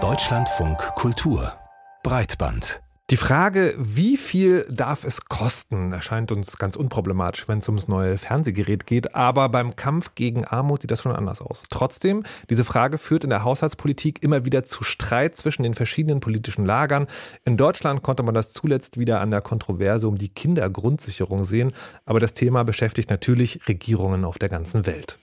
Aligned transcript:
Deutschlandfunk 0.00 0.78
Kultur 0.94 1.52
Breitband 2.04 2.80
die 3.10 3.16
Frage, 3.16 3.74
wie 3.78 4.18
viel 4.18 4.66
darf 4.70 5.02
es 5.02 5.24
kosten, 5.24 5.92
erscheint 5.92 6.30
uns 6.30 6.58
ganz 6.58 6.76
unproblematisch, 6.76 7.48
wenn 7.48 7.56
es 7.56 7.68
ums 7.68 7.88
neue 7.88 8.18
Fernsehgerät 8.18 8.84
geht. 8.84 9.14
Aber 9.14 9.48
beim 9.48 9.76
Kampf 9.76 10.14
gegen 10.14 10.44
Armut 10.44 10.82
sieht 10.82 10.90
das 10.90 11.00
schon 11.00 11.16
anders 11.16 11.40
aus. 11.40 11.64
Trotzdem, 11.70 12.24
diese 12.50 12.66
Frage 12.66 12.98
führt 12.98 13.24
in 13.24 13.30
der 13.30 13.44
Haushaltspolitik 13.44 14.22
immer 14.22 14.44
wieder 14.44 14.64
zu 14.64 14.84
Streit 14.84 15.38
zwischen 15.38 15.62
den 15.62 15.72
verschiedenen 15.72 16.20
politischen 16.20 16.66
Lagern. 16.66 17.06
In 17.46 17.56
Deutschland 17.56 18.02
konnte 18.02 18.22
man 18.22 18.34
das 18.34 18.52
zuletzt 18.52 18.98
wieder 18.98 19.22
an 19.22 19.30
der 19.30 19.40
Kontroverse 19.40 20.06
um 20.06 20.18
die 20.18 20.28
Kindergrundsicherung 20.28 21.44
sehen. 21.44 21.72
Aber 22.04 22.20
das 22.20 22.34
Thema 22.34 22.62
beschäftigt 22.62 23.08
natürlich 23.08 23.66
Regierungen 23.68 24.26
auf 24.26 24.36
der 24.36 24.50
ganzen 24.50 24.84
Welt. 24.84 25.18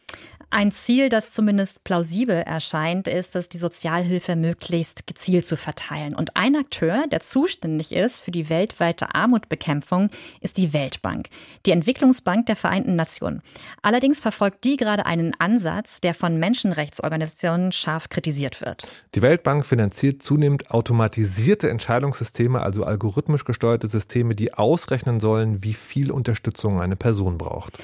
Ein 0.52 0.72
Ziel, 0.72 1.10
das 1.10 1.32
zumindest 1.32 1.84
plausibel 1.84 2.38
erscheint, 2.38 3.08
ist 3.08 3.36
es, 3.36 3.50
die 3.50 3.58
Sozialhilfe 3.58 4.36
möglichst 4.36 5.08
gezielt 5.08 5.46
zu 5.46 5.58
verteilen. 5.58 6.16
Und 6.16 6.38
ein 6.38 6.56
Akteur, 6.56 7.08
der 7.08 7.20
zuständig 7.20 7.92
ist 7.92 8.20
für 8.20 8.32
die 8.32 8.50
weltweite 8.50 9.14
Armutbekämpfung, 9.16 10.10
ist 10.42 10.58
die 10.58 10.72
Weltbank, 10.72 11.28
die 11.66 11.72
Entwicklungsbank 11.72 12.46
der 12.46 12.56
Vereinten 12.56 12.96
Nationen. 12.96 13.42
Allerdings 13.82 14.20
verfolgt 14.20 14.64
die 14.64 14.78
gerade 14.78 15.06
einen 15.06 15.34
Ansatz, 15.40 16.00
der 16.00 16.14
von 16.14 16.38
Menschenrechtsorganisationen 16.38 17.72
scharf 17.72 18.10
kritisiert 18.10 18.62
wird. 18.62 18.88
Die 19.16 19.22
Weltbank 19.22 19.66
finanziert 19.66 20.24
zunehmend 20.24 20.72
automatisierte 20.72 21.70
Entscheidungssysteme, 21.70 22.62
also 22.62 22.84
algorithmisch 22.84 23.44
gesteuerte 23.44 23.88
Systeme, 23.88 24.36
die 24.36 24.54
ausrechnen 24.54 25.20
sollen, 25.20 25.64
wie 25.64 25.74
viel 25.74 26.12
Unterstützung 26.12 26.80
eine 26.80 26.96
Person 26.96 27.38
braucht. 27.38 27.78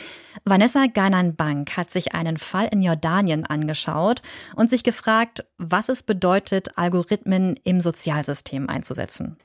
Vanessa 0.46 0.86
Gainan-Bank 0.88 1.76
hat 1.76 1.92
sich 1.92 2.14
einen 2.14 2.38
Fall 2.52 2.68
in 2.72 2.82
Jordanien 2.82 3.46
angeschaut 3.46 4.22
und 4.56 4.70
sich 4.70 4.84
gefragt, 4.84 5.46
was 5.58 5.90
es 5.90 6.04
bedeutet, 6.04 6.78
Algorithmen 6.78 7.56
im 7.64 7.80
Sozialsystem 7.80 8.70
einzusetzen. 8.70 9.38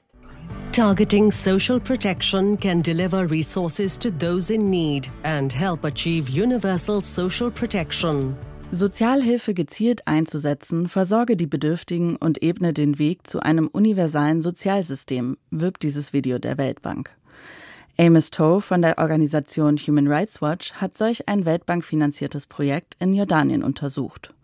Targeting 0.73 1.31
social 1.31 1.81
protection 1.81 2.59
can 2.59 2.83
deliver 2.83 3.31
resources 3.31 3.97
to 3.99 4.11
those 4.11 4.53
in 4.53 4.69
need 4.69 5.09
and 5.23 5.53
help 5.53 5.85
achieve 5.85 6.29
universal 6.29 7.01
social 7.01 7.51
protection. 7.51 8.37
Sozialhilfe 8.73 9.55
gezielt 9.55 10.07
einzusetzen, 10.07 10.89
versorge 10.89 11.37
die 11.37 11.47
Bedürftigen 11.47 12.17
und 12.17 12.43
ebne 12.43 12.73
den 12.73 12.99
Weg 12.99 13.27
zu 13.27 13.41
einem 13.41 13.69
universalen 13.69 14.43
Sozialsystem, 14.43 15.39
wirbt 15.51 15.85
dieses 15.85 16.13
Video 16.13 16.39
der 16.39 16.59
Weltbank. 16.59 17.16
Amos 17.99 18.31
Toe 18.31 18.61
von 18.61 18.83
der 18.83 18.99
Organisation 18.99 19.79
Human 19.79 20.07
Rights 20.07 20.43
Watch 20.43 20.75
hat 20.75 20.99
solch 20.99 21.29
ein 21.29 21.47
weltbankfinanziertes 21.47 22.47
Projekt 22.47 22.95
in 23.01 23.15
Jordanien 23.15 23.63
untersucht. 23.63 24.35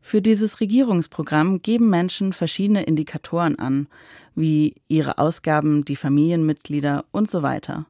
Für 0.00 0.22
dieses 0.22 0.60
Regierungsprogramm 0.60 1.62
geben 1.62 1.90
Menschen 1.90 2.32
verschiedene 2.32 2.84
Indikatoren 2.84 3.58
an, 3.58 3.88
wie 4.36 4.76
ihre 4.86 5.18
Ausgaben, 5.18 5.84
die 5.84 5.96
Familienmitglieder 5.96 7.04
und 7.10 7.28
so 7.28 7.42
weiter. 7.42 7.86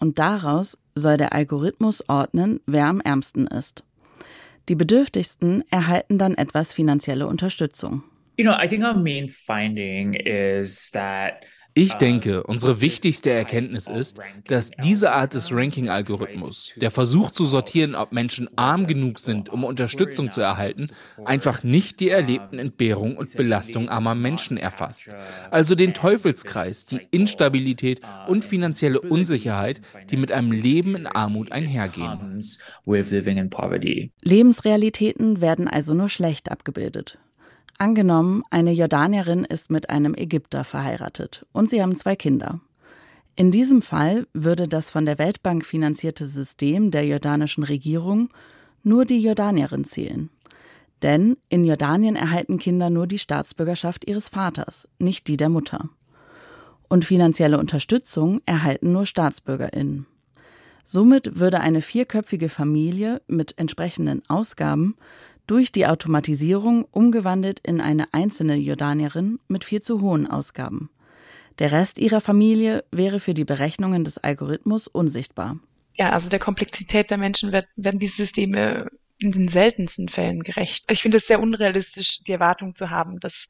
Und 0.00 0.18
daraus 0.18 0.76
soll 0.96 1.16
der 1.16 1.32
Algorithmus 1.32 2.08
ordnen, 2.08 2.58
wer 2.66 2.86
am 2.86 3.00
ärmsten 3.00 3.46
ist. 3.46 3.84
Die 4.68 4.74
Bedürftigsten 4.74 5.62
erhalten 5.70 6.18
dann 6.18 6.34
etwas 6.34 6.72
finanzielle 6.72 7.28
Unterstützung. 7.28 8.02
You 8.36 8.44
know, 8.44 8.54
I 8.60 8.66
think 8.66 8.82
our 8.82 8.96
main 8.96 9.28
finding 9.28 10.14
is 10.14 10.90
that 10.92 11.44
ich 11.74 11.94
denke, 11.94 12.42
unsere 12.42 12.80
wichtigste 12.80 13.30
Erkenntnis 13.30 13.86
ist, 13.88 14.18
dass 14.46 14.70
diese 14.82 15.12
Art 15.12 15.34
des 15.34 15.52
Ranking-Algorithmus, 15.52 16.72
der 16.76 16.90
Versuch 16.90 17.30
zu 17.30 17.46
sortieren, 17.46 17.94
ob 17.94 18.12
Menschen 18.12 18.48
arm 18.56 18.86
genug 18.86 19.18
sind, 19.18 19.48
um 19.48 19.64
Unterstützung 19.64 20.30
zu 20.30 20.40
erhalten, 20.40 20.88
einfach 21.24 21.62
nicht 21.62 22.00
die 22.00 22.08
erlebten 22.08 22.58
Entbehrungen 22.58 23.16
und 23.16 23.34
Belastungen 23.36 23.88
armer 23.88 24.14
Menschen 24.14 24.56
erfasst. 24.56 25.08
Also 25.50 25.74
den 25.74 25.94
Teufelskreis, 25.94 26.86
die 26.86 27.00
Instabilität 27.10 28.00
und 28.28 28.44
finanzielle 28.44 29.00
Unsicherheit, 29.00 29.80
die 30.10 30.16
mit 30.16 30.32
einem 30.32 30.52
Leben 30.52 30.96
in 30.96 31.06
Armut 31.06 31.52
einhergehen. 31.52 32.42
Lebensrealitäten 34.22 35.40
werden 35.40 35.68
also 35.68 35.94
nur 35.94 36.08
schlecht 36.08 36.50
abgebildet. 36.50 37.18
Angenommen, 37.80 38.42
eine 38.50 38.72
Jordanierin 38.72 39.46
ist 39.46 39.70
mit 39.70 39.88
einem 39.88 40.14
Ägypter 40.14 40.64
verheiratet 40.64 41.46
und 41.52 41.70
sie 41.70 41.80
haben 41.80 41.96
zwei 41.96 42.14
Kinder. 42.14 42.60
In 43.36 43.50
diesem 43.50 43.80
Fall 43.80 44.26
würde 44.34 44.68
das 44.68 44.90
von 44.90 45.06
der 45.06 45.16
Weltbank 45.16 45.64
finanzierte 45.64 46.26
System 46.26 46.90
der 46.90 47.06
jordanischen 47.06 47.64
Regierung 47.64 48.28
nur 48.82 49.06
die 49.06 49.22
Jordanierin 49.22 49.86
zählen. 49.86 50.28
Denn 51.00 51.38
in 51.48 51.64
Jordanien 51.64 52.16
erhalten 52.16 52.58
Kinder 52.58 52.90
nur 52.90 53.06
die 53.06 53.18
Staatsbürgerschaft 53.18 54.06
ihres 54.06 54.28
Vaters, 54.28 54.86
nicht 54.98 55.26
die 55.26 55.38
der 55.38 55.48
Mutter. 55.48 55.88
Und 56.90 57.06
finanzielle 57.06 57.58
Unterstützung 57.58 58.42
erhalten 58.44 58.92
nur 58.92 59.06
Staatsbürgerinnen. 59.06 60.04
Somit 60.84 61.38
würde 61.38 61.60
eine 61.60 61.80
vierköpfige 61.80 62.50
Familie 62.50 63.22
mit 63.26 63.56
entsprechenden 63.58 64.28
Ausgaben 64.28 64.96
durch 65.50 65.72
die 65.72 65.86
Automatisierung 65.86 66.84
umgewandelt 66.92 67.58
in 67.64 67.80
eine 67.80 68.14
einzelne 68.14 68.54
Jordanierin 68.54 69.40
mit 69.48 69.64
viel 69.64 69.82
zu 69.82 70.00
hohen 70.00 70.28
Ausgaben. 70.28 70.90
Der 71.58 71.72
Rest 71.72 71.98
ihrer 71.98 72.20
Familie 72.20 72.84
wäre 72.92 73.18
für 73.18 73.34
die 73.34 73.44
Berechnungen 73.44 74.04
des 74.04 74.18
Algorithmus 74.18 74.86
unsichtbar. 74.86 75.58
Ja, 75.94 76.10
also 76.10 76.30
der 76.30 76.38
Komplexität 76.38 77.10
der 77.10 77.18
Menschen 77.18 77.50
werden 77.52 77.98
diese 77.98 78.16
Systeme 78.16 78.88
in 79.18 79.32
den 79.32 79.48
seltensten 79.48 80.08
Fällen 80.08 80.44
gerecht. 80.44 80.84
Ich 80.88 81.02
finde 81.02 81.18
es 81.18 81.26
sehr 81.26 81.40
unrealistisch, 81.40 82.22
die 82.22 82.32
Erwartung 82.32 82.76
zu 82.76 82.90
haben, 82.90 83.18
dass, 83.18 83.48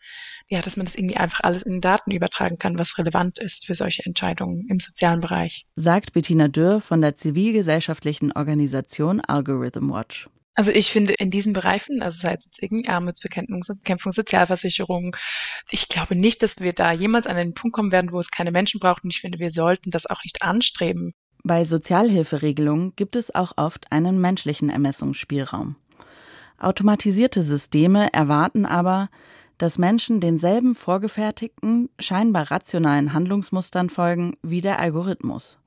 ja, 0.49 0.63
dass 0.63 0.79
man 0.79 0.87
das 0.87 0.97
irgendwie 0.97 1.19
einfach 1.19 1.41
alles 1.45 1.63
in 1.63 1.83
Daten 1.83 2.13
übertragen 2.13 2.59
kann, 2.59 2.79
was 2.79 2.97
relevant 2.97 3.39
ist 3.39 3.67
für 3.67 3.75
solche 3.75 4.05
Entscheidungen 4.07 4.67
im 4.71 4.81
sozialen 4.81 5.21
Bereich. 5.21 5.67
Sagt 5.77 6.15
Bettina 6.15 6.49
Dürr 6.49 6.81
von 6.81 7.03
der 7.03 7.17
zivilgesellschaftlichen 7.17 8.33
Organisation 8.33 9.21
Algorithm 9.21 9.93
Watch. 9.93 10.29
Also 10.55 10.73
ich 10.73 10.91
finde 10.91 11.15
in 11.15 11.31
diesen 11.31 11.53
Bereichen, 11.53 12.03
also 12.03 12.19
sei 12.19 12.35
es 12.35 12.45
jetzt 12.45 12.63
irgendwie 12.63 12.89
Armutsbekämpfung, 12.89 13.63
Bekämpfung 13.67 14.13
Sozialversicherung, 14.13 15.17
ich 15.71 15.89
glaube 15.89 16.17
nicht, 16.17 16.43
dass 16.43 16.61
wir 16.61 16.73
da 16.73 16.93
jemals 16.93 17.27
an 17.27 17.37
einen 17.37 17.55
Punkt 17.55 17.75
kommen 17.75 17.93
werden, 17.93 18.13
wo 18.13 18.19
es 18.19 18.31
keine 18.31 18.51
Menschen 18.51 18.81
braucht. 18.81 19.05
Und 19.05 19.11
ich 19.11 19.21
finde, 19.21 19.39
wir 19.39 19.51
sollten 19.51 19.91
das 19.91 20.07
auch 20.07 20.23
nicht 20.25 20.43
anstreben. 20.43 21.13
Bei 21.43 21.65
Sozialhilferegelungen 21.65 22.95
gibt 22.97 23.17
es 23.17 23.35
auch 23.35 23.53
oft 23.57 23.91
einen 23.93 24.21
menschlichen 24.21 24.69
Ermessungsspielraum. 24.69 25.77
Automatisierte 26.59 27.43
Systeme 27.43 28.13
erwarten 28.13 28.67
aber, 28.67 29.09
dass 29.57 29.79
Menschen 29.79 30.21
denselben 30.21 30.75
vorgefertigten, 30.75 31.89
scheinbar 31.99 32.51
rationalen 32.51 33.13
Handlungsmustern 33.13 33.89
folgen 33.89 34.37
wie 34.43 34.61
der 34.61 34.79
Algorithmus. 34.79 35.59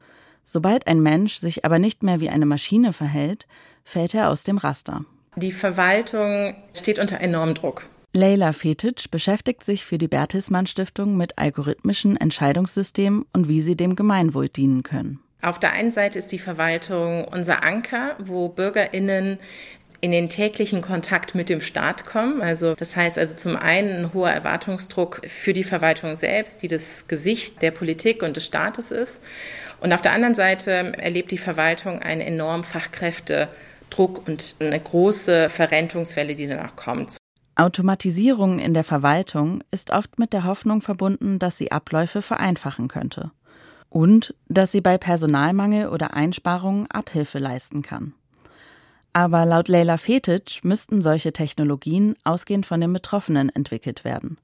Sobald 0.46 0.88
ein 0.88 1.02
Mensch 1.02 1.38
sich 1.38 1.66
aber 1.66 1.80
nicht 1.80 2.04
mehr 2.04 2.20
wie 2.20 2.30
eine 2.30 2.46
Maschine 2.46 2.94
verhält, 2.94 3.48
fällt 3.84 4.14
er 4.14 4.30
aus 4.30 4.44
dem 4.44 4.58
Raster. 4.58 5.06
Die 5.36 5.52
Verwaltung 5.52 6.56
steht 6.74 7.00
unter 7.00 7.20
enormem 7.20 7.56
Druck. 7.56 7.88
Leila 8.16 8.54
Fetic 8.54 9.10
beschäftigt 9.10 9.64
sich 9.64 9.86
für 9.86 9.98
die 9.98 10.08
Bertelsmann 10.08 10.68
Stiftung 10.68 11.18
mit 11.18 11.40
algorithmischen 11.40 12.16
Entscheidungssystemen 12.16 13.26
und 13.34 13.48
wie 13.48 13.64
sie 13.64 13.76
dem 13.76 13.96
Gemeinwohl 13.96 14.50
dienen 14.50 14.84
können. 14.84 15.20
Auf 15.42 15.60
der 15.60 15.74
einen 15.74 15.92
Seite 15.92 16.20
ist 16.20 16.32
die 16.32 16.40
Verwaltung 16.40 17.26
unser 17.26 17.64
Anker, 17.64 18.16
wo 18.20 18.48
Bürgerinnen 18.48 19.40
in 20.04 20.12
den 20.12 20.28
täglichen 20.28 20.82
Kontakt 20.82 21.34
mit 21.34 21.48
dem 21.48 21.62
Staat 21.62 22.06
kommen. 22.06 22.42
Also 22.42 22.76
das 22.76 22.94
heißt 22.98 23.18
also 23.18 23.36
zum 23.36 23.56
einen 23.56 24.04
ein 24.08 24.14
hoher 24.14 24.32
Erwartungsdruck 24.32 25.22
für 25.30 25.54
die 25.54 25.64
Verwaltung 25.64 26.18
selbst, 26.18 26.62
die 26.62 26.68
das 26.68 27.08
Gesicht 27.08 27.62
der 27.62 27.72
Politik 27.72 28.22
und 28.22 28.36
des 28.36 28.44
Staates 28.44 28.92
ist. 28.92 29.22
Und 29.80 29.94
auf 29.94 30.02
der 30.02 30.12
anderen 30.12 30.36
Seite 30.36 30.92
erlebt 30.98 31.32
die 31.32 31.38
Verwaltung 31.38 32.00
einen 32.00 32.20
enormen 32.20 32.66
Fachkräftedruck 32.66 34.28
und 34.28 34.56
eine 34.60 34.78
große 34.78 35.50
Verrentungswelle, 35.50 36.36
die 36.36 36.48
danach 36.48 36.76
kommt. 36.76 37.16
Automatisierung 37.56 38.60
in 38.60 38.74
der 38.74 38.84
Verwaltung 38.84 39.64
ist 39.72 39.90
oft 39.90 40.20
mit 40.20 40.34
der 40.34 40.44
Hoffnung 40.44 40.82
verbunden, 40.82 41.40
dass 41.40 41.58
sie 41.58 41.72
Abläufe 41.72 42.22
vereinfachen 42.22 42.90
könnte 42.90 43.32
und 43.88 44.36
dass 44.50 44.74
sie 44.74 44.82
bei 44.82 44.98
Personalmangel 44.98 45.88
oder 45.88 46.14
Einsparungen 46.14 46.92
Abhilfe 46.92 47.40
leisten 47.40 47.84
kann. 47.84 48.16
Aber 49.14 49.46
laut 49.46 49.68
Leila 49.68 49.98
Fetic 49.98 50.64
müssten 50.64 51.04
solche 51.04 51.34
Technologien 51.34 52.16
ausgehend 52.24 52.66
von 52.66 52.82
den 52.82 52.92
Betroffenen 52.92 53.50
entwickelt 53.50 54.04
werden. 54.04 54.38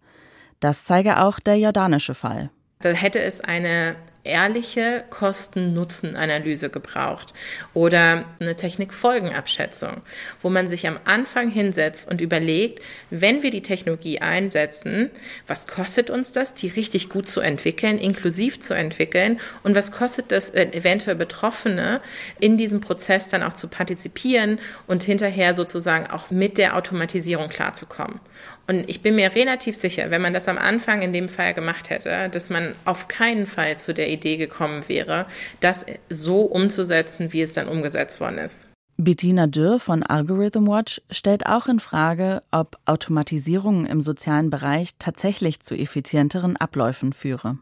Das 0.60 0.86
zeige 0.86 1.24
auch 1.24 1.40
der 1.40 1.58
jordanische 1.58 2.14
Fall. 2.14 2.52
Da 2.82 2.92
hätte 2.92 3.20
es 3.20 3.42
eine 3.42 3.98
ehrliche 4.24 5.04
Kosten-Nutzen-Analyse 5.10 6.70
gebraucht 6.70 7.34
oder 7.74 8.24
eine 8.40 8.56
Technikfolgenabschätzung, 8.56 10.02
wo 10.42 10.50
man 10.50 10.70
sich 10.70 10.88
am 10.88 10.98
Anfang 11.04 11.50
hinsetzt 11.50 12.10
und 12.10 12.22
überlegt, 12.22 12.82
wenn 13.10 13.44
wir 13.44 13.52
die 13.52 13.64
Technologie 13.64 14.20
einsetzen, 14.22 15.10
was 15.46 15.68
kostet 15.68 16.10
uns 16.10 16.32
das, 16.32 16.54
die 16.54 16.70
richtig 16.70 17.10
gut 17.10 17.28
zu 17.28 17.42
entwickeln, 17.42 17.98
inklusiv 17.98 18.62
zu 18.62 18.74
entwickeln 18.74 19.42
und 19.64 19.76
was 19.76 19.92
kostet 19.92 20.32
es 20.32 20.50
äh, 20.50 20.68
eventuell 20.72 21.18
Betroffene 21.18 22.00
in 22.40 22.56
diesem 22.56 22.80
Prozess 22.80 23.28
dann 23.28 23.44
auch 23.44 23.54
zu 23.54 23.68
partizipieren 23.68 24.58
und 24.88 25.04
hinterher 25.04 25.54
sozusagen 25.54 26.08
auch 26.08 26.30
mit 26.32 26.58
der 26.58 26.78
Automatisierung 26.78 27.50
klarzukommen. 27.50 28.22
Und 28.70 28.88
ich 28.88 29.02
bin 29.02 29.16
mir 29.16 29.34
relativ 29.34 29.76
sicher, 29.76 30.12
wenn 30.12 30.22
man 30.22 30.32
das 30.32 30.48
am 30.48 30.60
Anfang 30.60 31.02
in 31.02 31.12
dem 31.12 31.28
Fall 31.28 31.56
gemacht 31.56 31.90
hätte, 31.90 32.30
dass 32.30 32.52
man 32.52 32.76
auf 32.86 33.08
keinen 33.08 33.48
Fall 33.48 33.80
zu 33.80 33.96
der 33.96 34.12
Idee 34.12 34.38
gekommen 34.38 34.84
wäre, 34.88 35.26
das 35.60 35.88
so 36.12 36.42
umzusetzen, 36.42 37.34
wie 37.34 37.42
es 37.42 37.54
dann 37.54 37.68
umgesetzt 37.68 38.22
worden 38.22 38.38
ist. 38.38 38.70
Bettina 38.98 39.48
Dürr 39.48 39.80
von 39.80 40.04
Algorithm 40.04 40.68
Watch 40.68 41.02
stellt 41.10 41.48
auch 41.48 41.66
in 41.66 41.80
Frage, 41.80 42.44
ob 42.52 42.78
Automatisierung 42.86 43.88
im 43.88 44.04
sozialen 44.04 44.52
Bereich 44.52 44.92
tatsächlich 45.00 45.62
zu 45.62 45.74
effizienteren 45.74 46.56
Abläufen 46.56 47.12
führe. 47.12 47.58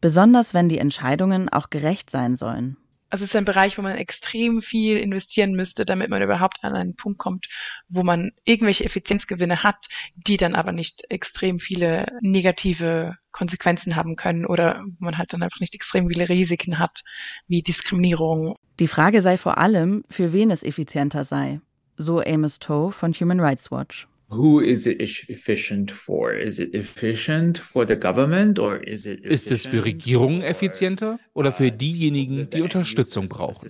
Besonders 0.00 0.54
wenn 0.54 0.70
die 0.70 0.78
Entscheidungen 0.78 1.50
auch 1.50 1.68
gerecht 1.68 2.08
sein 2.08 2.36
sollen. 2.36 2.78
Also 3.12 3.24
es 3.24 3.30
ist 3.32 3.36
ein 3.36 3.44
Bereich, 3.44 3.76
wo 3.76 3.82
man 3.82 3.98
extrem 3.98 4.62
viel 4.62 4.96
investieren 4.96 5.52
müsste, 5.52 5.84
damit 5.84 6.08
man 6.08 6.22
überhaupt 6.22 6.64
an 6.64 6.72
einen 6.74 6.96
Punkt 6.96 7.18
kommt, 7.18 7.46
wo 7.90 8.02
man 8.02 8.30
irgendwelche 8.44 8.86
Effizienzgewinne 8.86 9.62
hat, 9.62 9.86
die 10.14 10.38
dann 10.38 10.54
aber 10.54 10.72
nicht 10.72 11.04
extrem 11.10 11.58
viele 11.58 12.06
negative 12.22 13.18
Konsequenzen 13.30 13.96
haben 13.96 14.16
können 14.16 14.46
oder 14.46 14.82
man 14.98 15.18
halt 15.18 15.34
dann 15.34 15.42
einfach 15.42 15.60
nicht 15.60 15.74
extrem 15.74 16.08
viele 16.08 16.30
Risiken 16.30 16.78
hat, 16.78 17.02
wie 17.48 17.60
Diskriminierung. 17.60 18.56
Die 18.80 18.88
Frage 18.88 19.20
sei 19.20 19.36
vor 19.36 19.58
allem, 19.58 20.04
für 20.08 20.32
wen 20.32 20.50
es 20.50 20.62
effizienter 20.62 21.24
sei. 21.24 21.60
So 21.98 22.22
Amos 22.22 22.60
Toe 22.60 22.92
von 22.92 23.12
Human 23.12 23.40
Rights 23.40 23.70
Watch 23.70 24.08
who 24.32 24.60
is 24.60 24.86
it 24.86 25.00
efficient 25.00 25.90
for? 25.90 26.32
Is 26.32 26.58
it 26.58 26.74
efficient 26.74 27.58
for 27.58 27.86
the 27.86 27.96
government 27.96 28.58
or 28.58 28.76
is 28.76 29.06
it 29.06 29.24
Ist 29.24 29.50
es 29.50 29.66
für 29.66 29.84
Regierungen 29.84 30.42
effizienter 30.42 31.18
oder 31.34 31.52
für 31.52 31.70
diejenigen, 31.70 32.48
die 32.50 32.62
Unterstützung 32.62 33.28
brauchen? 33.28 33.68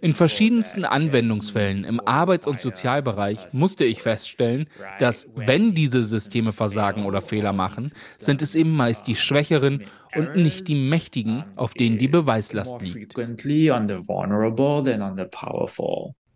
In 0.00 0.14
verschiedensten 0.14 0.84
Anwendungsfällen 0.84 1.84
im 1.84 2.00
Arbeits- 2.00 2.46
und 2.46 2.58
Sozialbereich 2.58 3.38
musste 3.52 3.84
ich 3.84 4.02
feststellen, 4.02 4.66
dass 4.98 5.28
wenn 5.34 5.74
diese 5.74 6.02
Systeme 6.02 6.52
versagen 6.52 7.04
oder 7.04 7.22
Fehler 7.22 7.52
machen, 7.52 7.92
sind 8.18 8.42
es 8.42 8.54
eben 8.54 8.76
meist 8.76 9.06
die 9.06 9.16
Schwächeren 9.16 9.84
und 10.16 10.36
nicht 10.36 10.68
die 10.68 10.80
Mächtigen, 10.82 11.44
auf 11.56 11.74
denen 11.74 11.98
die 11.98 12.08
Beweislast 12.08 12.80
liegt. 12.80 13.14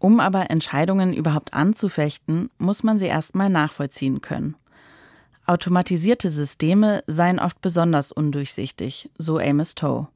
Um 0.05 0.21
aber 0.21 0.51
Entscheidungen 0.51 1.15
überhaupt 1.15 1.55
anzufechten, 1.55 2.51
muss 2.59 2.83
man 2.83 2.99
sie 2.99 3.07
erstmal 3.07 3.49
nachvollziehen 3.49 4.21
können. 4.21 4.55
Automatisierte 5.47 6.29
Systeme 6.29 7.03
seien 7.07 7.39
oft 7.39 7.63
besonders 7.63 8.13
undurchsichtig, 8.13 9.09
so 9.17 9.39
Amos 9.39 9.75
Toe. 9.75 10.09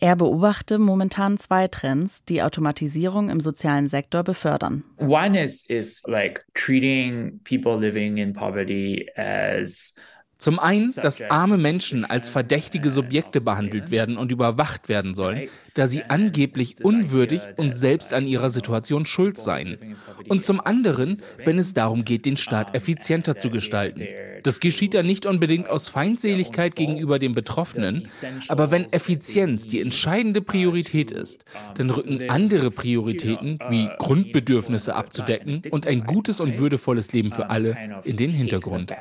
Er 0.00 0.16
beobachte 0.16 0.80
momentan 0.80 1.38
zwei 1.38 1.68
Trends, 1.68 2.24
die 2.24 2.42
Automatisierung 2.42 3.30
im 3.30 3.38
sozialen 3.38 3.88
Sektor 3.88 4.24
befördern. 4.24 4.82
One 4.96 5.40
is, 5.40 5.64
is 5.68 6.02
like 6.08 6.44
treating 6.54 7.38
people 7.44 7.78
living 7.78 8.16
in 8.16 8.32
poverty 8.32 9.08
as 9.14 9.94
zum 10.42 10.58
einen, 10.58 10.92
dass 10.94 11.20
arme 11.20 11.56
Menschen 11.56 12.04
als 12.04 12.28
verdächtige 12.28 12.90
Subjekte 12.90 13.40
behandelt 13.40 13.92
werden 13.92 14.16
und 14.16 14.32
überwacht 14.32 14.88
werden 14.88 15.14
sollen, 15.14 15.48
da 15.74 15.86
sie 15.86 16.02
angeblich 16.02 16.84
unwürdig 16.84 17.42
und 17.56 17.76
selbst 17.76 18.12
an 18.12 18.26
ihrer 18.26 18.50
Situation 18.50 19.06
schuld 19.06 19.38
seien. 19.38 19.96
Und 20.28 20.42
zum 20.42 20.60
anderen, 20.60 21.20
wenn 21.44 21.58
es 21.58 21.74
darum 21.74 22.04
geht, 22.04 22.26
den 22.26 22.36
Staat 22.36 22.74
effizienter 22.74 23.36
zu 23.36 23.50
gestalten. 23.50 24.02
Das 24.42 24.58
geschieht 24.58 24.94
dann 24.94 25.06
nicht 25.06 25.26
unbedingt 25.26 25.68
aus 25.68 25.86
Feindseligkeit 25.86 26.74
gegenüber 26.74 27.20
den 27.20 27.34
Betroffenen, 27.34 28.08
aber 28.48 28.72
wenn 28.72 28.92
Effizienz 28.92 29.68
die 29.68 29.80
entscheidende 29.80 30.42
Priorität 30.42 31.12
ist, 31.12 31.44
dann 31.76 31.90
rücken 31.90 32.28
andere 32.28 32.72
Prioritäten 32.72 33.60
wie 33.68 33.88
Grundbedürfnisse 33.98 34.96
abzudecken 34.96 35.62
und 35.70 35.86
ein 35.86 36.04
gutes 36.04 36.40
und 36.40 36.58
würdevolles 36.58 37.12
Leben 37.12 37.30
für 37.30 37.50
alle 37.50 37.76
in 38.04 38.16
den 38.16 38.30
Hintergrund 38.30 38.92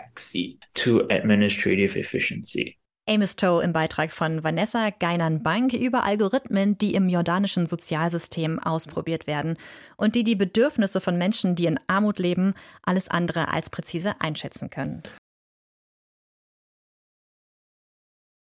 administrative 1.31 1.97
efficiency. 1.97 2.77
Amos 3.07 3.35
Toe 3.35 3.63
im 3.63 3.73
Beitrag 3.73 4.11
von 4.11 4.43
Vanessa 4.43 4.91
Geinern-Bank 4.91 5.73
über 5.73 6.03
Algorithmen, 6.03 6.77
die 6.77 6.93
im 6.93 7.09
jordanischen 7.09 7.65
Sozialsystem 7.65 8.59
ausprobiert 8.59 9.25
werden 9.25 9.57
und 9.97 10.13
die 10.15 10.23
die 10.23 10.35
Bedürfnisse 10.35 11.01
von 11.01 11.17
Menschen, 11.17 11.55
die 11.55 11.65
in 11.65 11.79
Armut 11.87 12.19
leben, 12.19 12.53
alles 12.83 13.07
andere 13.07 13.47
als 13.47 13.71
präzise 13.71 14.13
einschätzen 14.19 14.69
können. 14.69 15.01